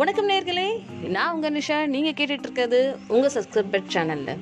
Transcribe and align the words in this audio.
வணக்கம் 0.00 0.28
நேர்களே. 0.30 0.66
நான் 1.14 1.32
உங்கள் 1.34 1.52
நிஷா. 1.56 1.78
நீங்கள் 1.94 2.14
கேட்டுட்டு 2.18 2.46
இருக்கிறது 2.46 2.78
உங்கள் 3.14 3.32
சப்ஸ்கிரைபர் 3.34 3.82
சேனலில் 3.94 4.38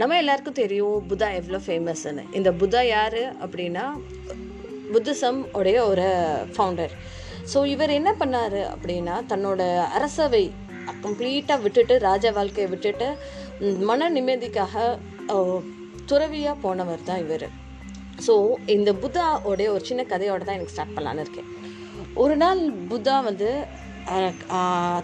நம்ம 0.00 0.16
எல்லாருக்கும் 0.20 0.56
தெரியும் 0.60 0.94
புத்தா 1.10 1.26
எவ்வளோ 1.38 1.58
ஃபேமஸ்ன்னு 1.64 2.22
இந்த 2.38 2.50
புத்தா 2.60 2.80
யார் 2.88 3.18
அப்படின்னா 3.44 3.84
புத்திசம் 4.92 5.40
உடைய 5.60 5.80
ஒரு 5.90 6.06
ஃபவுண்டர் 6.54 6.94
ஸோ 7.52 7.64
இவர் 7.72 7.92
என்ன 7.98 8.12
பண்ணார் 8.20 8.58
அப்படின்னா 8.74 9.16
தன்னோட 9.32 9.60
அரசவை 9.98 10.42
கம்ப்ளீட்டாக 11.04 11.64
விட்டுட்டு 11.66 11.96
ராஜா 12.08 12.32
வாழ்க்கையை 12.38 12.68
விட்டுட்டு 12.74 13.08
மன 13.90 14.10
நிம்மதிக்காக 14.16 14.86
துறவியாக 16.12 16.56
போனவர் 16.64 17.06
தான் 17.10 17.22
இவர். 17.26 17.46
ஸோ 18.28 18.36
இந்த 18.78 18.92
புத்தாவோடைய 19.02 19.68
ஒரு 19.76 19.84
சின்ன 19.90 20.04
கதையோட 20.14 20.42
தான் 20.46 20.58
எனக்கு 20.58 20.76
ஸ்டார்ட் 20.76 20.96
பண்ணலான்னு 20.96 21.26
இருக்கேன். 21.26 21.50
ஒரு 22.22 22.34
நாள் 22.42 22.60
புத்தா 22.90 23.14
வந்து 23.26 23.48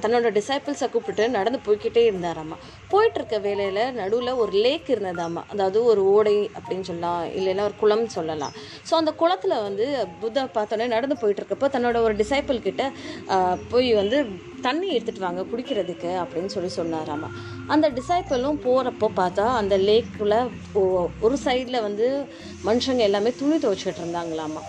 தன்னோட 0.02 0.30
டிசைபிள்ஸை 0.38 0.90
கூப்பிட்டு 0.90 1.28
நடந்து 1.28 1.58
போய்க்கிட்டே 1.66 2.02
இருந்தாராம்மா 2.10 2.56
போயிட்டு 2.88 3.18
இருக்க 3.20 3.38
வேலையில் 3.38 3.94
நடுவில் 3.94 4.32
ஒரு 4.32 4.52
லேக் 4.58 4.88
இருந்ததாம்மா 4.94 5.42
அதாவது 5.50 5.84
ஒரு 5.84 6.02
ஓடை 6.04 6.50
அப்படின்னு 6.58 6.80
சொல்லலாம் 6.80 7.24
இல்லைன்னா 7.38 7.62
ஒரு 7.62 7.74
குளம் 7.80 8.06
சொல்லலாம். 8.08 8.54
ஸோ 8.90 8.94
அந்த 8.94 9.12
குளத்தில் 9.12 9.62
வந்து 9.62 10.08
புத்தா 10.22 10.48
பார்த்தோன்னே 10.54 10.86
நடந்து 10.86 11.16
போயிட்டு 11.16 11.42
இருக்கப்போ 11.42 11.68
தன்னோட 11.68 12.02
ஒரு 12.02 12.16
டிசைபிள் 12.16 12.60
கிட்ட 12.62 12.92
போய் 13.68 13.94
வந்து 13.94 14.18
தண்ணி 14.60 14.88
எடுத்துட்டு 14.88 15.20
வாங்க 15.20 15.42
குடிக்கிறதுக்கு 15.42 16.10
அப்படின்னு 16.22 16.46
சொல்லி 16.46 16.70
சொன்னாராம்மா 16.76 17.30
அந்த 17.66 17.88
டிசைப்பிளும் 17.88 18.62
போகிறப்போ 18.64 19.08
பார்த்தா 19.16 19.46
அந்த 19.54 19.76
லேக்குள்ள 19.78 20.36
ஒரு 21.20 21.38
சைடில் 21.44 21.80
வந்து 21.80 22.26
மனுஷங்க 22.64 22.98
எல்லாமே 22.98 23.32
துணி 23.38 23.56
துவைச்சிட்டு 23.56 24.02
இருந்தாங்களாம்மா 24.04 24.62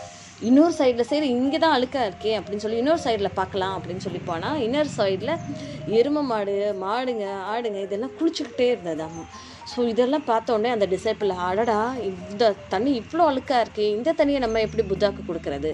இன்னொரு 0.46 0.73
சைடில் 0.77 1.08
சரி 1.12 1.27
இங்கே 1.36 1.58
தான் 1.62 1.76
அழுக்கா 1.76 2.02
இருக்கே 2.08 2.34
அப்படின்னு 2.40 2.64
சொல்லி 2.64 2.82
இன்னொரு 2.82 3.02
சைடில் 3.05 3.38
பார்க்கலாம் 3.38 3.76
அப்படின்னு 3.77 4.04
சொல்லி 4.05 4.20
போனால் 4.27 4.60
இன்னொரு 4.66 4.90
சைடில் 4.98 5.32
எருமை 5.99 6.21
மாடு 6.32 6.55
மாடுங்க 6.84 7.26
ஆடுங்க 7.54 7.79
இதெல்லாம் 7.85 8.13
குளிச்சுக்கிட்டே 8.18 8.68
இருந்ததாமா. 8.74 9.24
ஸோ 9.71 9.79
இதெல்லாம் 9.91 10.26
பார்த்தோன்னே 10.29 10.70
அந்த 10.74 10.85
டிசைப்பிள் 10.94 11.32
அடடா 11.48 11.79
இந்த 12.10 12.54
தண்ணி 12.74 12.91
இவ்வளோ 13.02 13.24
அழுக்காக 13.32 13.63
இருக்கே 13.66 13.88
இந்த 13.96 14.13
தண்ணியை 14.20 14.41
நம்ம 14.46 14.62
எப்படி 14.68 14.84
புத்தாக்கு 14.91 15.24
கொடுக்கறது? 15.29 15.71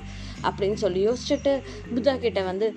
அப்படின்னு 0.48 0.78
சொல்லி 0.84 1.02
யோசிச்சுட்டு 1.08 1.52
புத்தா 1.96 2.14
கிட்ட 2.24 2.40
வந்து 2.52 2.70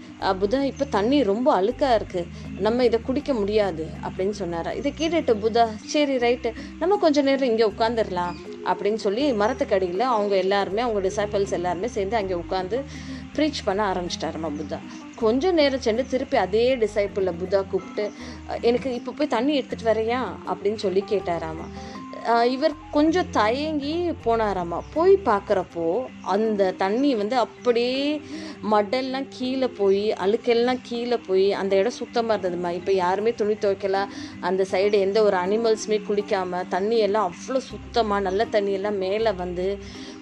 புத்தா 0.42 0.58
இப்போ 0.72 0.84
தண்ணி 0.96 1.20
ரொம்ப 1.32 1.48
அழுக்காக 1.60 1.98
இருக்குது 2.00 2.28
நம்ம 2.66 2.84
இதை 2.90 3.00
குடிக்க 3.08 3.32
முடியாது 3.40 3.86
அப்படின்னு 4.06 4.36
சொன்னாரா. 4.42 4.72
இதை 4.82 4.92
கேட்டுட்டு 5.00 5.34
புத்தா 5.46 5.66
சரி 5.94 6.16
ரைட்டு 6.26 6.52
நம்ம 6.82 6.98
கொஞ்சம் 7.06 7.28
நேரம் 7.30 7.50
இங்கே 7.52 7.70
உட்காந்துடலாம் 7.74 8.36
அப்படின்னு 8.70 9.00
சொல்லி 9.06 9.24
மரத்துக்கு 9.42 9.74
அடியில் 9.74 10.04
அவங்க 10.14 10.34
எல்லாருமே 10.36 10.82
அவங்க 10.82 11.00
டிசைபிள்ஸ் 11.08 11.56
எல்லாருமே 11.58 11.88
சேர்ந்து 11.96 12.16
அங்கே 12.16 12.34
உட்காந்து 12.34 12.78
ப்ரீச் 13.36 13.64
பண்ண 13.64 13.80
ஆரம்பிச்சிட்டாருமா 13.92 14.48
புத்தா. 14.58 14.78
கொஞ்சம் 15.22 15.54
நேரம் 15.54 15.84
சென்று 15.86 16.02
திருப்பி 16.06 16.36
அதே 16.36 16.64
டிசைப்பிளில் 16.76 17.38
புத்தா 17.40 17.60
கூப்பிட்டு 17.72 18.04
எனக்கு 18.68 18.88
இப்போ 18.94 19.12
போய் 19.12 19.34
தண்ணி 19.34 19.52
எடுத்துகிட்டு 19.60 19.90
வரையா 19.90 20.20
அப்படின்னு 20.52 20.80
சொல்லி 20.84 21.02
கேட்டாராமா. 21.12 21.66
இவர் 22.52 22.74
கொஞ்சம் 22.92 23.28
தயங்கி 23.30 23.92
போனாராமா? 24.24 24.78
போய் 24.94 25.14
பார்க்குறப்போ 25.24 25.84
அந்த 26.24 26.70
தண்ணி 26.78 27.14
வந்து 27.14 27.36
அப்படியே 27.36 28.20
மடெல்லாம் 28.72 29.28
கீழே 29.36 29.68
போய் 29.78 30.12
அழுக்கெல்லாம் 30.24 30.80
கீழே 30.82 31.16
போய் 31.26 31.52
அந்த 31.52 31.72
இடம் 31.76 31.96
சுத்தமாக 31.98 32.34
இருந்ததுமா? 32.34 32.70
இப்போ 32.70 32.92
யாருமே 32.92 33.32
துணி 33.34 33.54
துவைக்கல 33.54 34.00
அந்த 34.40 34.66
சைடு 34.72 34.98
எந்த 35.00 35.22
ஒரு 35.22 35.36
அனிமல்ஸுமே 35.36 35.98
குளிக்காமல் 36.08 36.68
தண்ணி 36.68 36.98
எல்லாம் 36.98 37.28
அவ்வளோ 37.30 37.62
சுத்தமாக 37.70 38.20
நல்ல 38.20 38.44
தண்ணியெல்லாம் 38.56 38.98
மேலே 38.98 39.32
வந்து 39.32 39.66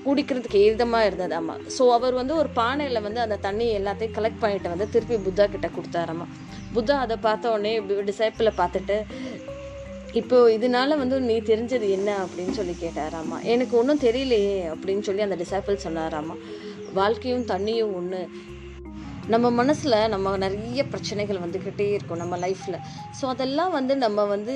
குடிக்கிறதுக்கு 0.05 0.60
ஏதமாக 0.60 1.08
இருந்ததாம்மா 1.10 1.56
ஸோ 1.78 1.82
அவர் 1.92 2.14
வந்து 2.14 2.34
ஒரு 2.36 2.50
பானையில் 2.55 3.00
வந்து 3.02 3.20
அந்த 3.20 3.36
தண்ணி 3.36 3.66
எல்லாத்தையும் 3.78 4.16
கலெக்ட் 4.19 4.42
பண்ணிட்டு 4.42 4.69
வந்து 4.69 4.88
திருப்பி 4.88 5.16
புத்தா 5.28 5.47
கிட்ட 5.47 5.70
கொடுத்தாராம்மா 5.77 6.28
புத்தா 6.75 6.94
அதை 6.98 7.16
பார்த்த 7.16 7.50
உடனே 7.50 7.80
டிசைப்பிளை 8.02 8.53
பார்த்துட்டு 8.56 8.98
இப்போ 10.14 10.36
இதனால 10.50 10.97
வந்து 10.97 11.20
நீ 11.20 11.36
தெரிஞ்சது 11.41 11.86
என்ன 11.88 12.10
அப்படின்னு 12.25 12.50
சொல்லி 12.50 12.75
கேட்டாராமா 12.80 13.42
எனக்கு 13.42 13.76
ஒன்றும் 13.76 14.00
தெரியலையே 14.00 14.58
அப்படின்னு 14.75 15.00
சொல்லி 15.00 15.22
அந்த 15.22 15.36
டிசைபிள் 15.36 15.84
சொன்னாராமா 15.84 16.34
வாழ்க்கையும் 16.92 17.47
தண்ணியும் 17.47 17.94
ஒன்று 17.94 18.20
நம்ம 19.26 19.50
மனசில் 19.50 19.97
நம்ம 20.08 20.36
நிறைய 20.36 20.84
பிரச்சனைகள் 20.84 21.38
வந்துக்கிட்டே 21.38 21.86
இருக்கும் 21.92 22.19
நம்ம 22.19 22.36
லைஃப்பில் 22.36 22.82
ஸோ 23.20 23.26
அதெல்லாம் 23.26 23.70
வந்து 23.70 23.97
நம்ம 23.97 24.25
வந்து 24.25 24.54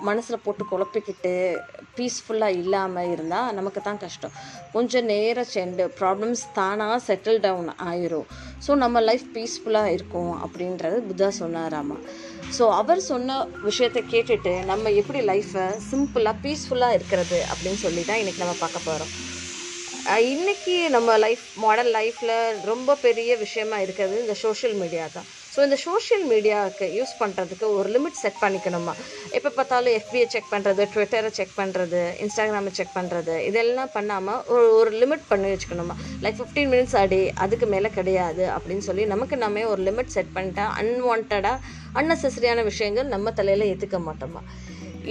மனசில் 0.00 0.42
போட்டு 0.42 0.64
குழப்பிக்கிட்டு 0.70 1.32
பீஸ்ஃபுல்லாக 1.96 2.58
இல்லாமல் 2.62 3.10
இருந்தால் 3.10 3.54
நமக்கு 3.54 3.80
தான் 3.80 3.98
கஷ்டம். 3.98 4.34
கொஞ்சம் 4.72 5.04
நேரம் 5.04 5.50
செண்டு 5.54 5.84
ப்ராப்ளம்ஸ் 6.00 6.42
தானாக 6.52 6.98
செட்டில் 7.06 7.40
டவுன் 7.40 7.70
ஆயிரும். 7.90 8.26
ஸோ 8.66 8.74
நம்ம 8.74 9.00
லைஃப் 9.00 9.26
பீஸ்ஃபுல்லாக 9.34 9.94
இருக்கும் 9.96 10.32
அப்படின்றது 10.44 10.98
புத்தா 11.08 11.28
சொன்னாராமா 11.38 11.96
ஸோ 12.50 12.70
அவர் 12.70 13.00
சொன்ன 13.00 13.36
விஷயத்தை 13.62 14.02
கேட்டுட்டு 14.10 14.64
நம்ம 14.64 14.90
எப்படி 14.90 15.20
லைஃப்பை 15.20 15.64
சிம்பிளாக 15.90 16.36
பீஸ்ஃபுல்லாக 16.42 16.92
இருக்கிறது 16.92 17.46
அப்படின்னு 17.52 17.74
சொல்லி 17.74 18.04
தான் 18.04 18.16
இன்றைக்கி 18.16 18.38
நம்ம 18.38 18.56
பார்க்க 18.58 18.78
போகிறோம் 18.78 19.12
இன்றைக்கி 20.34 20.88
நம்ம 20.88 21.16
லைஃப் 21.18 21.44
மாடர்ன் 21.56 21.92
லைஃப்பில் 21.94 22.62
ரொம்ப 22.62 22.96
பெரிய 22.96 23.36
விஷயமா 23.36 23.78
இருக்கிறது 23.78 24.20
இந்த 24.20 24.34
சோஷியல் 24.34 24.74
மீடியா 24.74 25.06
தான். 25.06 25.28
ஸோ 25.56 25.62
இந்த 25.66 25.76
சோஷியல் 25.84 26.24
மீடியாவுக்கு 26.30 26.86
யூஸ் 26.96 27.12
பண்ணுறதுக்கு 27.20 27.66
ஒரு 27.76 27.88
லிமிட் 27.94 28.18
செட் 28.22 28.40
பண்ணிக்கணுமா? 28.42 28.94
எப்போ 29.36 29.50
பார்த்தாலும் 29.58 29.94
எஃபியை 29.98 30.26
செக் 30.34 30.50
பண்ணுறது 30.54 30.82
ட்விட்டரை 30.94 31.30
செக் 31.38 31.54
பண்ணுறது 31.60 32.00
இன்ஸ்டாகிராமை 32.24 32.72
செக் 32.78 32.92
பண்ணுறது 32.98 33.34
இதெல்லாம் 33.50 33.92
பண்ணாமல் 33.94 34.42
ஒரு 34.54 34.66
ஒரு 34.80 34.92
லிமிட் 35.02 35.24
பண்ணி 35.32 35.48
வச்சுக்கணுமா? 35.52 35.94
லைக் 36.24 36.38
ஃபிஃப்டீன் 36.40 36.70
மினிட்ஸ் 36.74 36.96
அடி 37.02 37.22
அதுக்கு 37.44 37.68
மேலே 37.74 37.90
கிடையாது 37.98 38.44
அப்படின்னு 38.56 38.86
சொல்லி 38.88 39.06
நமக்கு 39.14 39.36
நாமே 39.44 39.64
ஒரு 39.72 39.82
லிமிட் 39.88 40.14
செட் 40.16 40.34
பண்ணிட்டா 40.36 40.66
அன்வான்டாக 40.82 41.54
அன்னெசரியான 42.00 42.62
விஷயங்கள் 42.70 43.12
நம்ம 43.14 43.32
தலையில் 43.40 43.68
ஏற்றுக்க 43.72 43.98
மாட்டோமா? 44.08 44.42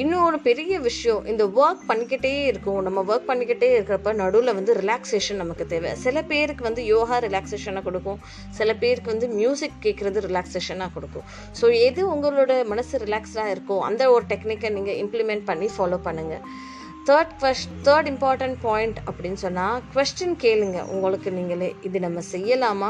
இன்னொரு 0.02 0.38
பெரிய 0.48 0.74
விஷயம் 0.88 1.26
இந்த 1.32 1.44
ஒர்க் 1.62 1.84
பண்ணிக்கிட்டே 1.90 2.32
இருக்கும். 2.52 2.80
நம்ம 2.88 3.04
ஒர்க் 3.10 3.28
பண்ணிக்கிட்டே 3.30 3.70
இருக்கிறப்ப 3.76 4.14
நடுவில் 4.22 4.56
வந்து 4.58 4.74
ரிலாக்ஸேஷன் 4.82 5.42
நமக்கு 5.44 5.66
தேவை. 5.74 5.92
சில 6.06 6.24
பேருக்கு 6.32 6.64
வந்து 6.70 6.82
யோகா 6.94 7.18
ரிலாக்ஸேஷனாக 7.28 7.86
கொடுக்கும். 7.88 8.20
சில 8.60 8.70
பேருக்கு 8.84 9.14
வந்து 9.14 9.30
மியூசிக் 9.40 9.82
கேட்குறது 9.86 10.26
ரிலாக்ஸேஷனாக 10.30 10.94
கொடுக்கும். 10.98 11.26
ஸோ 11.62 11.68
எது 11.88 12.04
உங்களோட 12.16 12.54
மனசு 12.74 13.04
ரிலாக்ஸ்டாக 13.06 13.54
இருக்கோ 13.56 13.78
அந்த 13.90 14.12
ஒரு 14.16 14.26
டெக்னிக்கை 14.34 14.72
நீங்கள் 14.78 15.00
இம்ப்ளிமெண்ட் 15.06 15.46
பண்ணி 15.52 15.70
ஃபாலோ 15.78 16.00
பண்ணுங்கள் 16.08 16.44
தேர்ட் 17.08 17.34
கொஸ்ட் 17.42 17.74
தேர்ட் 17.84 18.08
இம்பார்ட்டன்ட் 18.12 18.56
பாயிண்ட் 18.62 18.98
அப்படின்னு 19.08 19.40
சொன்னால் 19.42 19.82
கொஸ்டின் 19.96 20.36
கேளுங்க. 20.44 20.78
உங்களுக்கு 20.94 21.32
நீங்களே 21.32 21.76
இது 21.82 22.00
நம்ம 22.00 22.20
செய்யலாமா? 22.32 22.90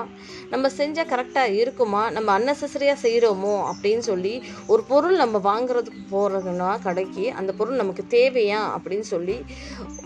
நம்ம 0.50 0.70
செஞ்சால் 0.78 1.10
கரெக்டாக 1.14 1.56
இருக்குமா? 1.62 2.10
நம்ம 2.10 2.40
அன்னெசரியாக 2.40 2.98
செய்கிறோமோ 3.02 3.56
அப்படின்னு 3.72 3.98
சொல்லி 3.98 4.44
ஒரு 4.68 4.84
பொருள் 4.84 5.16
நம்ம 5.16 5.42
வாங்குறதுக்கு 5.50 6.04
போகிறதுனா 6.12 6.82
கடைக்கு 6.82 7.26
அந்த 7.34 7.54
பொருள் 7.54 7.76
நமக்கு 7.76 8.06
தேவையா? 8.10 8.62
அப்படின்னு 8.76 9.08
சொல்லி 9.14 9.38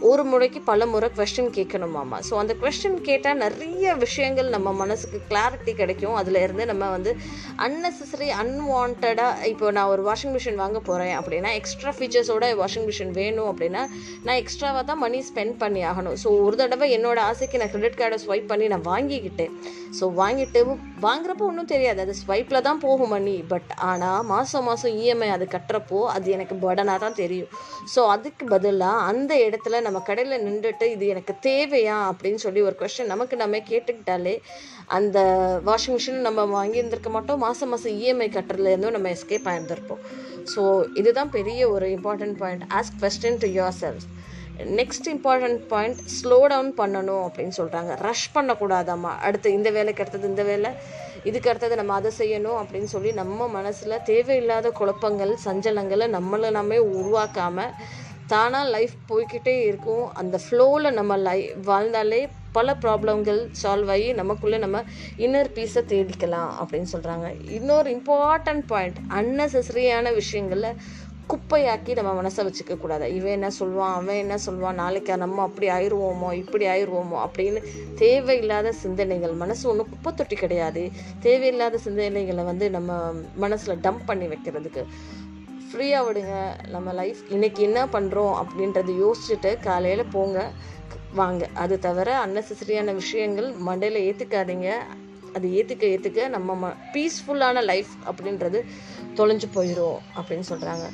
ஒரு 0.01 0.23
முறைக்கு 0.23 0.61
பல 0.61 0.85
முறை 0.85 1.11
கொஸ்டின் 1.15 1.51
கேட்கணுமாமா 1.57 2.17
ஸோ 2.29 2.33
அந்த 2.33 2.55
கொஸ்டின் 2.61 2.99
கேட்டால் 3.01 3.37
நிறைய 3.37 3.95
விஷயங்கள் 3.95 4.49
நம்ம 4.49 4.73
மனசுக்கு 4.73 5.21
கிளாரிட்டி 5.29 5.73
கிடைக்கும். 5.73 6.15
அதில் 6.15 6.35
இருந்து 6.35 6.65
நம்ம 6.65 6.89
வந்து 6.89 7.13
அன்னெசரி 7.57 8.29
அன்வான்டாக 8.41 9.45
இப்போ 9.45 9.71
நான் 9.71 9.91
ஒரு 9.93 10.01
வாஷிங் 10.09 10.33
மிஷின் 10.37 10.61
வாங்க 10.63 10.79
போகிறேன் 10.79 11.15
அப்படின்னா 11.19 11.53
எக்ஸ்ட்ரா 11.61 11.93
ஃபீச்சர்ஸோட 11.99 12.45
வாஷிங் 12.63 12.87
மிஷின் 12.91 13.11
வேணும் 13.11 13.49
அப்படின்னா 13.51 13.83
நான் 14.25 14.39
எக்ஸ்ட்ராவாக 14.41 14.83
தான் 14.89 15.01
மணி 15.05 15.19
ஸ்பெண்ட் 15.29 15.55
பண்ணி 15.63 15.81
ஆகணும். 15.91 16.17
ஸோ 16.23 16.29
ஒரு 16.45 16.55
தடவை 16.61 16.87
என்னோட 16.97 17.19
ஆசைக்கு 17.31 17.61
நான் 17.61 17.73
கிரெடிட் 17.73 17.99
கார்டை 18.01 18.19
ஸ்வைப் 18.25 18.49
பண்ணி 18.51 18.67
நான் 18.73 18.87
வாங்கிக்கிட்டேன். 18.91 19.53
ஸோ 19.99 20.05
வாங்கிட்டு 20.21 20.59
வாங்குறப்போ 21.07 21.45
ஒன்றும் 21.49 21.71
தெரியாது. 21.73 21.99
அது 22.05 22.15
ஸ்வைப்பில் 22.21 22.65
தான் 22.69 22.81
போகும் 22.85 23.13
மணி 23.15 23.35
பட் 23.53 23.71
ஆனால் 23.91 24.25
மாதம் 24.33 24.67
மாதம் 24.69 24.95
இஎம்ஐ 25.01 25.29
அது 25.35 25.47
கட்டுறப்போ 25.55 26.01
அது 26.15 26.27
எனக்கு 26.37 26.57
பர்டனாக 26.65 26.99
தான் 27.05 27.19
தெரியும். 27.21 27.51
ஸோ 27.93 28.01
அதுக்கு 28.15 28.45
பதிலாக 28.55 29.05
அந்த 29.11 29.31
இடத்துல 29.47 29.81
நம்ம 29.87 30.01
கடையில் 30.09 30.43
நின்றுட்டு 30.47 30.87
இது 30.95 31.05
எனக்கு 31.15 31.35
தேவையா 31.49 31.97
அப்படின்னு 32.11 32.41
சொல்லி 32.47 32.61
ஒரு 32.69 32.77
கொஸ்டின் 32.81 33.11
நமக்கு 33.13 33.35
நம்ம 33.43 33.61
கேட்டுக்கிட்டாலே 33.71 34.35
அந்த 34.97 35.19
வாஷிங் 35.67 35.95
மிஷின் 35.95 36.25
நம்ம 36.27 36.45
வாங்கியிருந்திருக்க 36.57 37.09
மாட்டோம். 37.15 37.41
மாதம் 37.45 37.71
மாதம் 37.73 37.95
இஎம்ஐ 37.99 38.27
கட்டுறதுலேருந்தும் 38.35 38.95
நம்ம 38.95 39.09
எஸ்கேப் 39.15 39.49
ஆயிருந்திருப்போம். 39.51 40.01
ஸோ 40.55 40.61
இதுதான் 40.93 41.29
பெரிய 41.29 41.69
ஒரு 41.69 41.87
important 41.87 42.37
point 42.37 42.63
ask 42.73 42.97
question 43.01 43.39
to 43.39 43.47
yourself 43.81 44.05
next 44.79 45.07
important 45.07 45.61
point 45.67 45.99
slow 46.15 46.37
down 46.47 46.71
பண்ணணும் 46.77 47.23
அப்படின்னு 47.27 47.53
சொல்கிறாங்க 47.57 47.91
ரஷ் 47.99 48.29
பண்ணக்கூடாதாம்மா. 48.35 49.11
அடுத்து 49.19 49.53
இந்த 49.53 49.69
வேலைக்கு 49.69 50.01
அடுத்தது 50.01 50.27
இந்த 50.27 50.43
வேலை 50.43 50.71
இதுக்கு 51.23 51.49
அடுத்தது 51.49 51.75
நம்ம 51.75 51.93
அதை 51.93 52.11
செய்யணும் 52.17 52.59
அப்படின்னு 52.61 52.89
சொல்லி 52.95 53.11
நம்ம 53.11 53.47
மனசில் 53.47 54.01
தேவையில்லாத 54.03 54.69
குழப்பங்கள் 54.69 55.33
சஞ்சலங்களை 55.45 56.07
நம்மளை 56.17 56.51
நம்ம 56.51 56.75
உருவாக்காமல் 56.75 57.73
தானாக 58.29 58.69
லைஃப் 58.69 58.95
போய்கிட்டே 59.09 59.55
இருக்கும். 59.69 60.05
அந்த 60.13 60.39
ஃப்ளோவில் 60.45 60.91
நம்ம 60.91 61.17
லை 61.17 61.39
வாழ்ந்தாலே 61.65 62.21
பல 62.51 62.73
ப்ராப்ளங்கள் 62.81 63.41
சால்வ் 63.61 63.91
ஆகி 63.95 64.13
நமக்குள்ளே 64.13 64.57
நம்ம 64.57 64.77
இன்னர் 65.25 65.51
பீஸை 65.57 65.81
தேடிக்கலாம் 65.91 66.51
அப்படின்னு 66.61 66.89
சொல்கிறாங்க 66.93 67.27
இன்னொரு 67.49 67.89
இம்பார்ட்டன்ட் 67.91 68.65
பாயிண்ட் 68.67 68.99
அன்னெசரியான 69.09 70.13
விஷயங்களில் 70.13 70.79
குப்பையாக்கி 71.31 71.91
நம்ம 71.97 72.11
மனசை 72.19 72.41
வச்சுக்க 72.47 72.75
கூடாது. 72.77 73.07
இவன் 73.15 73.35
என்ன 73.37 73.49
சொல்லுவான் 73.59 73.93
அவன் 73.93 74.15
என்ன 74.15 74.35
சொல்லுவான் 74.45 74.79
நாளைக்கு 74.81 75.17
நம்ம 75.17 75.41
அப்படி 75.41 75.67
ஆயிடுவோமோ 75.67 76.29
இப்படி 76.33 76.65
ஆயிடுவோமோ 76.67 77.17
அப்படின்னு 77.25 77.61
தேவையில்லாத 77.97 78.71
சிந்தனைகள் 78.71 79.35
மனசு 79.43 79.69
ஒன்றும் 79.69 79.89
குப்பை 79.89 80.13
தொட்டி 80.13 80.35
கிடையாது. 80.35 80.83
தேவையில்லாத 81.19 81.79
சிந்தனைகளை 81.85 82.45
வந்து 82.51 82.67
நம்ம 82.69 83.11
மனசில் 83.35 83.81
டம்ப் 83.83 84.05
பண்ணி 84.05 84.25
வைக்கிறதுக்கு. 84.25 84.83
ஃப்ரீயாக 85.71 86.05
விடுங்க. 86.07 86.35
நம்ம 86.69 86.93
லைஃப் 86.93 87.21
இன்னைக்கு 87.29 87.63
என்ன 87.63 87.85
பண்ணுறோம் 87.85 88.35
அப்படின்றத 88.41 88.91
யோசிச்சுட்டு 89.03 89.59
காலையில் 89.59 90.11
போங்க. 90.11 90.51
வாங்க. 91.13 91.47
அது 91.53 91.79
தவிர 91.79 92.25
அன்னெசரியான 92.25 92.93
விஷயங்கள் 92.93 93.53
மண்டையில் 93.67 94.05
ஏற்றுக்காதீங்க 94.07 94.69
அது 95.35 95.47
ஏற்றுக்க 95.49 95.83
ஏற்றுக்க 95.85 96.27
நம்ம 96.27 96.55
ம 96.55 96.73
பீஸ்ஃபுல்லான 96.93 97.61
லைஃப் 97.61 97.91
அப்படின்றது 98.05 98.65
தொலைஞ்சு 99.15 99.47
போயிடும் 99.53 99.99
அப்படின்னு 100.17 100.45
சொல்கிறாங்க 100.49 100.85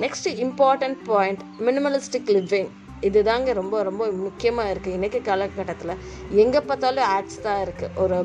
next 0.00 0.26
important 0.26 0.98
point 1.06 1.42
minimalistic 1.60 2.32
living 2.36 2.70
இதுதாங்க 3.00 3.52
ரொம்ப 3.52 3.82
ரொம்ப 3.82 4.10
முக்கியமாக 4.10 4.70
இருக்குது 4.70 4.96
இன்றைக்கி 4.96 5.22
காலகட்டத்தில் 5.22 6.00
எங்கே 6.30 6.60
பார்த்தாலும் 6.60 7.04
ஆட்ஸ் 7.04 7.40
தான் 7.40 7.62
இருக்குது 7.62 7.90
ஒரு 7.96 8.16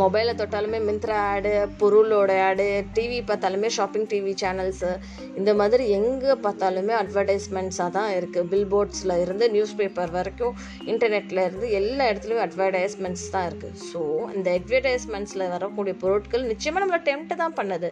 மொபைலை 0.00 0.32
தொட்டாலுமே 0.34 0.78
மிந்த்ரா 0.86 1.16
ஆடு 1.32 1.50
பொருளோட 1.80 2.32
ஆடு 2.46 2.66
டிவி 2.94 3.18
பார்த்தாலுமே 3.30 3.68
ஷாப்பிங் 3.76 4.06
டிவி 4.12 4.32
சேனல்ஸு 4.42 4.90
இந்த 5.36 5.50
மாதிரி 5.54 5.84
எங்கே 5.98 6.34
பார்த்தாலுமே 6.46 6.94
அட்வர்டைஸ்மெண்ட்ஸாக 7.00 7.94
தான் 7.98 8.10
இருக்குது 8.18 8.48
பில்போர்ட்ஸில் 8.52 9.14
இருந்து 9.24 9.46
நியூஸ் 9.50 9.76
பேப்பர் 9.80 10.14
வரைக்கும் 10.18 10.54
இன்டர்நெட்டில் 10.92 11.44
இருந்து 11.46 11.68
எல்லா 11.80 12.06
இடத்துலையும் 12.12 12.44
அட்வர்டைஸ்மெண்ட்ஸ் 12.46 13.28
தான் 13.30 13.48
இருக்குது 13.50 13.80
ஸோ 13.90 14.02
இந்த 14.34 14.50
அட்வர்டைஸ்மெண்ட்ஸில் 14.58 15.48
வரக்கூடிய 15.48 15.96
பொருட்கள் 16.04 16.50
நிச்சயமாக 16.52 16.84
நம்மளை 16.84 17.02
டெம்ட்டு 17.10 17.40
தான் 17.42 17.58
பண்ணுது. 17.58 17.90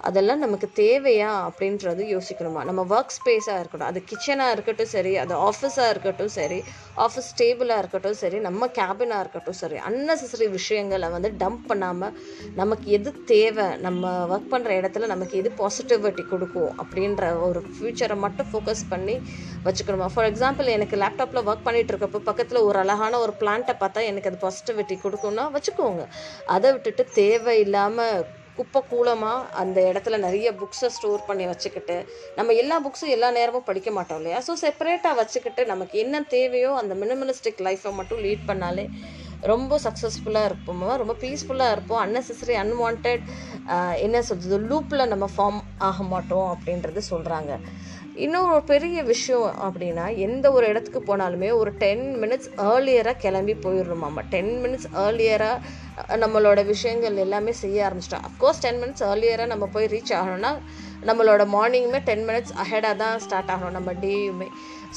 அதெல்லாம் 0.00 0.38
நமக்கு 0.38 0.68
தேவையா 0.74 1.30
அப்படின்றது 1.48 2.02
யோசிக்கணுமா? 2.14 2.64
நம்ம 2.64 2.82
ஒர்க் 2.82 3.14
ஸ்பேஸாக 3.16 3.60
இருக்கட்டும் 3.60 3.88
அது 3.88 4.04
கிச்சனாக 4.10 4.50
இருக்கட்டும் 4.52 4.86
சரி 4.86 5.16
அது 5.16 5.34
ஆஃபீஸாக 5.34 5.88
இருக்கட்டும் 5.88 6.28
சரி 6.28 6.58
ஆஃபீஸ் 6.96 7.30
டேபிளாக 7.40 7.78
இருக்கட்டும் 7.78 8.14
சரி 8.14 8.38
நம்ம 8.38 8.66
கேபினாக 8.66 9.20
இருக்கட்டும் 9.20 9.52
சரி 9.52 9.76
அன்னெசரி 9.76 10.50
விஷயங்களை 10.50 11.08
வந்து 11.08 11.32
டம்ப் 11.38 11.66
பண்ணாமல் 11.66 12.14
நமக்கு 12.54 12.90
எது 12.90 13.24
தேவை 13.24 13.78
நம்ம 13.78 14.12
ஒர்க் 14.26 14.52
பண்ணுற 14.54 14.70
இடத்துல 14.80 15.06
நமக்கு 15.06 15.38
எது 15.38 15.52
பாசிட்டிவிட்டி 15.58 16.28
கொடுக்கும் 16.28 16.72
அப்படின்ற 16.82 17.40
ஒரு 17.40 17.60
ஃப்யூச்சரை 17.60 18.16
மட்டும் 18.16 18.46
ஃபோக்கஸ் 18.52 18.84
பண்ணி 18.88 19.16
வச்சுக்கணுமா? 19.64 20.06
ஃபார் 20.14 20.32
எக்ஸாம்பிள் 20.32 20.64
எனக்கு 20.64 20.96
லேப்டாப்பில் 20.96 21.46
ஒர்க் 21.50 21.66
பண்ணிகிட்டு 21.66 21.92
இருக்கப்போ 21.94 22.18
பக்கத்தில் 22.18 22.58
ஒரு 22.58 22.78
அழகான 22.78 23.18
ஒரு 23.18 23.34
பிளான்ட்டை 23.40 23.76
பார்த்தா 23.80 24.04
எனக்கு 24.04 24.30
அது 24.30 24.38
பாசிட்டிவிட்டி 24.46 24.98
கொடுக்கும்னா 25.04 25.46
வச்சுக்கோங்க. 25.56 26.06
அதை 26.46 26.72
விட்டுட்டு 26.72 27.06
தேவையில்லாமல் 27.14 28.44
குப்பை 28.56 28.82
கூலமாக 28.90 29.46
அந்த 29.62 29.78
இடத்துல 29.92 30.16
நிறைய 30.18 30.52
புக்ஸை 30.60 30.88
ஸ்டோர் 30.96 31.26
பண்ணி 31.26 31.46
வச்சுக்கிட்டு 31.46 31.96
நம்ம 32.36 32.52
எல்லா 32.52 32.76
புக்ஸும் 32.84 33.14
எல்லா 33.16 33.30
நேரமும் 33.30 33.68
படிக்க 33.68 33.90
மாட்டோம் 33.90 34.18
இல்லையா? 34.18 34.38
ஸோ 34.48 34.54
செப்பரேட்டாக 34.64 35.18
வச்சுக்கிட்டு 35.20 35.64
நமக்கு 35.66 35.98
என்ன 35.98 36.20
தேவையோ 36.34 36.72
அந்த 36.82 36.94
மினிமலிஸ்டிக் 36.94 37.62
லைஃப்பை 37.68 37.92
மட்டும் 38.00 38.22
லீட் 38.26 38.48
பண்ணாலே 38.50 38.86
ரொம்ப 39.52 39.78
சக்ஸஸ்ஃபுல்லாக 39.84 40.48
இருப்போம். 40.48 40.84
ரொம்ப 41.02 41.14
பீஸ்ஃபுல்லாக 41.22 41.74
இருப்போம். 41.74 42.00
அன்னெசரி 42.04 42.54
அன்வான்ட் 42.62 43.08
என்ன 44.06 44.22
சொல்கிறது 44.22 44.58
லூப்பில் 44.70 45.10
நம்ம 45.12 45.26
ஃபார்ம் 45.36 45.60
ஆக 45.88 46.02
மாட்டோம் 46.02 46.48
அப்படின்றது 46.54 47.02
சொல்கிறாங்க 47.12 47.52
இன்னும் 48.24 48.50
ஒரு 48.52 48.62
பெரிய 48.62 48.98
விஷயம் 49.02 49.56
அப்படின்னா 49.64 50.04
எந்த 50.26 50.46
ஒரு 50.52 50.66
இடத்துக்கு 50.66 51.00
போனாலுமே 51.08 51.48
ஒரு 51.52 51.70
டென் 51.82 52.04
மினிட்ஸ் 52.22 52.48
ஏர்லியராக 52.56 53.20
கிளம்பி 53.24 53.54
போயிடணுமாம்மா 53.64 54.22
டென் 54.30 54.52
மினிட்ஸ் 54.62 54.86
ஏர்லியராக 55.02 56.14
நம்மளோட 56.22 56.60
விஷயங்கள் 56.64 57.16
எல்லாமே 57.16 57.52
செய்ய 57.62 57.78
ஆரம்பிச்சிட்டோம். 57.88 58.24
அஃப்கோர்ஸ் 58.28 58.62
டென் 58.64 58.80
மினிட்ஸ் 58.82 59.04
ஏர்லியராக 59.10 59.46
நம்ம 59.46 59.66
போய் 59.66 59.90
ரீச் 59.94 60.14
ஆகணும்னா 60.18 60.52
நம்மளோட 61.08 61.44
மார்னிங்குமே 61.56 62.00
டென் 62.08 62.24
மினிட்ஸ் 62.28 62.54
அஹெடாக 62.64 62.96
தான் 63.02 63.18
ஸ்டார்ட் 63.18 63.52
ஆகணும். 63.54 63.76
நம்ம 63.78 63.92
டேயுமே 64.04 64.48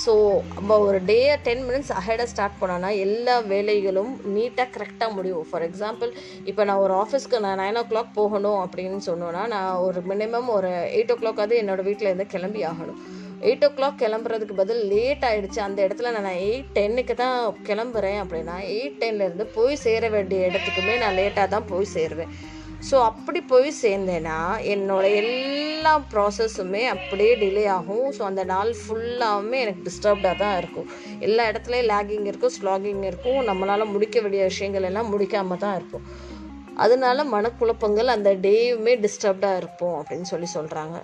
ஸோ 0.03 0.13
நம்ம 0.57 0.75
ஒரு 0.87 0.97
டே 1.09 1.17
டென் 1.45 1.63
மினிட்ஸ் 1.67 1.91
அஹெடாக 1.99 2.27
ஸ்டார்ட் 2.31 2.59
பண்ணோன்னா 2.59 2.89
எல்லா 3.05 3.35
வேலைகளும் 3.51 4.11
நீட்டாக 4.35 4.67
கரெக்டாக 4.75 5.15
முடியும். 5.15 5.47
ஃபார் 5.49 5.65
எக்ஸாம்பிள் 5.67 6.11
இப்போ 6.49 6.61
நான் 6.69 6.83
ஒரு 6.83 6.93
ஆஃபீஸ்க்கு 7.03 7.41
நான் 7.45 7.59
நைன் 7.61 7.79
ஓ 7.81 7.83
கிளாக் 7.89 8.11
போகணும் 8.19 8.59
அப்படின்னு 8.65 8.99
சொன்னோன்னா 9.07 9.41
நான் 9.53 9.81
ஒரு 9.87 10.01
மினிமம் 10.11 10.49
ஒரு 10.57 10.69
எயிட் 10.97 11.11
ஓ 11.15 11.17
கிளாக்காவது 11.21 11.55
என்னோடய 11.61 11.87
வீட்டில் 11.89 12.09
இருந்து 12.09 12.27
கிளம்பி 12.35 12.61
ஆகணும். 12.71 12.99
எயிட் 13.47 13.65
ஓ 13.67 13.69
கிளாக் 13.79 13.99
கிளம்புறதுக்கு 14.03 14.55
பதில் 14.61 14.81
லேட் 14.93 15.25
ஆகிடுச்சு 15.29 15.59
அந்த 15.65 15.79
இடத்துல 15.87 16.13
நான் 16.15 16.39
எயிட் 16.45 16.71
டென்னுக்கு 16.77 17.15
தான் 17.23 17.37
கிளம்புறேன் 17.69 18.19
அப்படின்னா 18.23 18.55
எயிட் 18.75 18.97
டென்லேருந்து 19.03 19.47
போய் 19.57 19.81
சேர 19.85 20.09
வேண்டிய 20.15 20.47
இடத்துக்குமே 20.49 20.95
நான் 21.03 21.19
லேட்டாக 21.19 21.47
தான் 21.55 21.69
போய் 21.73 21.93
சேருவேன். 21.95 22.33
ஸோ 22.87 22.95
அப்படி 23.09 23.39
போய் 23.51 23.69
சேர்ந்தேன்னா 23.81 24.37
என்னோட 24.73 25.05
எல்லா 25.21 25.93
ப்ராசஸுமே 26.11 26.83
அப்படியே 26.93 27.33
டிலே 27.41 27.65
ஆகும். 27.77 28.07
ஸோ 28.17 28.21
அந்த 28.29 28.43
நாள் 28.53 28.71
ஃபுல்லாகவுமே 28.81 29.57
எனக்கு 29.65 29.85
டிஸ்டர்ப்டாக 29.87 30.35
தான் 30.43 30.57
இருக்கும். 30.61 30.87
எல்லா 31.27 31.45
இடத்துலையும் 31.51 31.89
லேகிங் 31.91 32.27
இருக்கும் 32.31 32.55
ஸ்லாகிங் 32.57 33.05
இருக்கும். 33.11 33.39
நம்மளால் 33.49 33.91
முடிக்க 33.93 34.17
வேண்டிய 34.25 34.43
விஷயங்கள் 34.51 34.89
எல்லாம் 34.91 35.11
முடிக்காமல் 35.13 35.63
தான் 35.65 35.77
இருக்கும் 35.79 36.07
அதனால 36.85 37.23
மனக்குழப்பங்கள் 37.35 38.15
அந்த 38.17 38.29
டேயுமே 38.47 38.95
டிஸ்டர்ப்டாக 39.05 39.61
இருப்போம் 39.61 39.97
அப்படின்னு 40.01 40.29
சொல்லி 40.33 40.49
சொல்கிறாங்க 40.57 40.97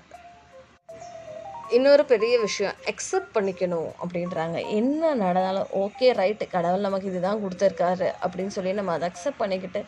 இன்னொரு 1.75 2.03
பெரிய 2.11 2.33
விஷயம் 2.45 2.75
அக்செப்ட் 2.91 3.31
பண்ணிக்கணும் 3.35 3.87
அப்படின்றாங்க. 4.01 4.57
என்ன 4.79 5.13
நடந்தாலும் 5.21 5.71
ஓகே 5.83 6.07
ரைட்டு 6.19 6.45
கடவுள் 6.53 6.85
நமக்கு 6.87 7.09
இதுதான் 7.11 7.41
கொடுத்துருக்காரு 7.43 8.07
அப்படின்னு 8.25 8.53
சொல்லி 8.57 8.73
நம்ம 8.79 8.93
அதை 8.97 9.07
அக்செப்ட் 9.09 9.41
பண்ணிக்கிட்டு 9.41 9.81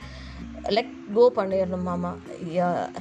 லெட் 0.75 0.93
கோ 1.15 1.25
பண்ணிடணும் 1.35 1.87
மாமா. 1.89 2.11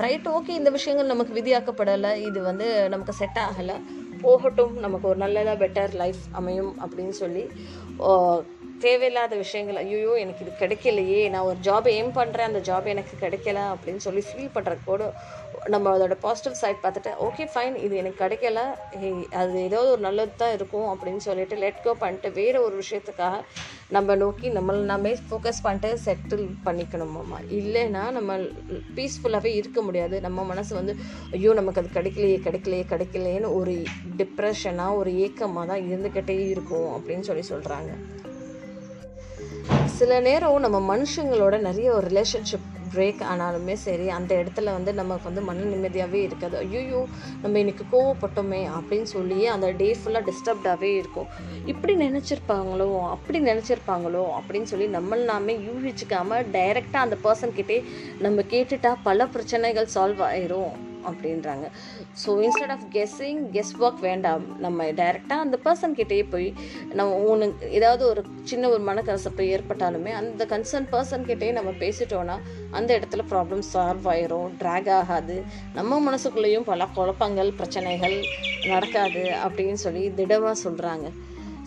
ரைட் 0.04 0.28
ஓகே 0.36 0.52
இந்த 0.60 0.70
விஷயங்கள் 0.78 1.12
நமக்கு 1.12 1.32
விதியாக்கப்படலை. 1.40 2.12
இது 2.28 2.42
வந்து 2.50 2.66
நமக்கு 2.88 3.14
செட் 3.20 3.40
ஆகலை. 3.46 3.76
போகட்டும் 4.20 4.74
நமக்கு 4.84 5.08
ஒரு 5.08 5.18
நல்லதாக 5.24 5.58
பெட்டர் 5.62 5.94
லைஃப் 6.02 6.22
அமையும் 6.40 6.74
அப்படின்னு 6.84 7.16
சொல்லி 7.22 7.44
தேவையில்லாத 8.84 9.34
விஷயங்கள் 9.36 9.78
ஐயோ 9.82 10.14
எனக்கு 10.22 10.42
இது 10.44 10.52
கிடைக்கலையே. 10.62 11.20
நான் 11.30 11.46
ஒரு 11.50 11.58
ஜாப் 11.66 11.86
எய்ம் 11.92 12.10
பண்ணுறேன் 12.18 12.48
அந்த 12.50 12.60
ஜாப் 12.68 12.86
எனக்கு 12.94 13.14
கிடைக்கல 13.20 13.58
அப்படின்னு 13.74 14.02
சொல்லி 14.06 14.22
ஃபீல் 14.28 14.54
பண்ணுறது 14.56 14.82
கூட 14.84 15.04
நம்ம 15.74 15.92
அதோட 15.96 16.14
பாசிட்டிவ் 16.24 16.58
சைட் 16.60 16.82
பார்த்துட்டு 16.82 17.12
ஓகே 17.26 17.44
ஃபைன் 17.52 17.76
இது 17.84 17.94
எனக்கு 18.00 18.20
கிடைக்கல. 18.24 18.60
அது 19.40 19.54
ஏதோ 19.68 19.80
ஒரு 19.92 20.00
நல்லது 20.00 20.32
தான் 20.36 20.54
இருக்கும் 20.56 20.88
அப்படின்னு 20.92 21.22
சொல்லிட்டு 21.26 21.56
லெட் 21.56 21.80
கோ 21.84 21.94
பண்ணிட்டு 22.02 22.28
வேறு 22.32 22.58
ஒரு 22.66 22.74
விஷயத்துக்காக 22.82 23.40
நம்ம 23.96 24.16
நோக்கி 24.22 24.46
நம்மளை 24.48 24.82
நாமே 24.92 25.12
ஃபோக்கஸ் 25.28 25.62
பண்ணிட்டு 25.62 25.90
செட்டில் 26.04 26.46
பண்ணிக்கணுமாம்மா 26.64 27.38
இல்லைன்னா 27.58 28.04
நம்ம 28.18 28.38
பீஸ்ஃபுல்லாகவே 28.96 29.52
இருக்க 29.60 29.82
முடியாது. 29.82 30.20
நம்ம 30.20 30.44
மனசு 30.44 30.74
வந்து 30.74 30.94
ஐயோ 31.32 31.52
நமக்கு 31.52 31.82
அது 31.82 31.90
கிடைக்கலையே 31.98 32.38
கிடைக்கலையே 32.46 32.86
கிடைக்கலையேன்னு 32.92 33.54
ஒரு 33.60 33.74
டிப்ரெஷனாக 34.22 35.00
ஒரு 35.00 35.12
ஏக்கமாக 35.26 35.66
தான் 35.72 35.84
இருந்துக்கிட்டே 35.90 36.38
இருக்கும் 36.54 36.90
அப்படின்னு 36.96 37.28
சொல்லி 37.30 37.46
சொல்கிறாங்க 37.52 37.92
சில 39.98 40.20
நேரம் 40.20 40.64
நம்ம 40.64 40.78
மனுஷங்களோட 40.94 41.54
நிறைய 41.60 41.88
ஒரு 41.92 42.06
ரிலேஷன்ஷிப் 42.08 42.66
பிரேக் 42.96 43.22
ஆனாலுமே 43.32 43.74
சரி 43.86 44.08
அந்த 44.18 44.32
இடத்துல 44.42 44.72
வந்து 44.78 44.94
நமக்கு 45.00 45.28
வந்து 45.28 45.42
மன 45.48 45.64
நிம்மதியாகவே 45.72 46.20
இருக்காது. 46.28 46.56
ஐயோ 46.56 47.00
நம்ம 47.42 47.58
இன்றைக்கி 47.58 47.86
கோவப்பட்டோமே 47.92 48.62
அப்படின்னு 48.76 49.08
சொல்லியே 49.16 49.46
அந்த 49.54 49.70
டே 49.82 49.88
ஃபுல்லாக 50.00 50.30
டிஸ்டர்ப்டாகவே 50.30 50.90
இருக்கும். 51.02 51.28
இப்படி 51.66 51.94
நினச்சிருப்பாங்களோ 51.96 52.88
அப்படி 53.14 53.40
நினச்சிருப்பாங்களோ 53.50 54.24
அப்படின்னு 54.38 54.70
சொல்லி 54.72 54.88
நம்மள 54.96 55.24
நாமே 55.32 55.56
யூகிச்சிக்காம 55.68 56.42
டைரெக்டாக 56.56 57.04
அந்த 57.06 57.18
பர்சன்கிட்டே 57.24 57.78
நம்ம 58.18 58.42
கேட்டுட்டா 58.50 58.92
பல 59.02 59.26
பிரச்சனைகள் 59.26 59.88
சால்வ் 59.94 60.22
ஆயிரும். 60.30 60.74
அப்படின்றாங்க. 61.10 61.66
So 62.22 62.28
instead 62.46 62.74
of 62.76 62.86
guessing 62.96 63.40
guess 63.56 63.72
work 63.84 64.02
வேண்டாம். 64.08 64.44
நம்ம 64.64 64.88
டைரெக்டாக 65.00 65.44
அந்த 65.46 65.58
பர்சன் 65.66 65.96
கிட்டேயே 66.00 66.24
போய் 66.34 66.48
நம்ம 66.98 67.18
உனக்கு 67.32 67.70
ஏதாவது 67.78 68.04
ஒரு 68.10 68.22
சின்ன 68.50 68.70
ஒரு 68.74 68.82
மனக்கசப்பு 68.90 69.44
ஏற்பட்டாலுமே 69.56 70.12
அந்த 70.20 70.46
கன்சர்ன் 70.54 70.88
பர்சன் 70.94 71.28
கிட்டேயே 71.30 71.54
நம்ம 71.58 71.72
பேசிட்டோன்னா 71.84 72.38
அந்த 72.78 72.90
இடத்துல 72.98 73.24
ப்ராப்ளம் 73.32 73.64
சால்வ் 73.72 74.08
ஆயிரும். 74.14 74.50
ட்ராக் 74.62 74.90
ஆகாது. 74.98 75.36
நம்ம 75.78 76.00
மனசுக்குள்ளேயும் 76.08 76.68
பல 76.72 76.88
குழப்பங்கள் 76.98 77.56
பிரச்சனைகள் 77.60 78.16
நடக்காது 78.72 79.24
அப்படின்னு 79.46 79.80
சொல்லி 79.86 80.04
திடமாக 80.20 80.54
சொல்கிறாங்க 80.64 81.06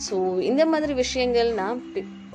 ஸோ 0.05 0.15
இந்த 0.49 0.63
மாதிரி 0.65 0.93
விஷயங்கள் 1.03 1.49
நான் 1.59 1.79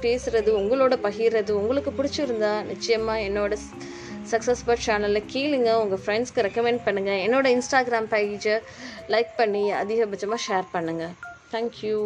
பேசுகிறது 0.05 0.51
உங்களோட 0.61 0.95
பகிர்றது 1.05 1.53
உங்களுக்கு 1.61 1.91
பிடிச்சிருந்தா 1.99 2.51
நிச்சயமாக 2.71 3.25
என்னோட 3.29 3.55
சக்ஸஸ் 4.31 4.65
சேனலில் 4.81 5.29
கீழுங்க 5.33 5.73
உங்கள் 5.75 6.03
ஃப்ரெண்ட்ஸ்க்கு 6.05 6.41
ரெக்கமெண்ட் 6.43 6.85
பண்ணுங்கள் 6.85 7.23
என்னோட 7.27 7.47
இன்ஸ்டாகிராம் 7.49 8.11
பேஜை 8.11 8.57
லைக் 9.09 9.33
பண்ணி 9.37 9.73
அதிகபட்சமாக 9.73 10.41
ஷேர் 10.47 10.73
பண்ணுங்கள் 10.73 11.15
தேங்க்யூ 11.51 11.99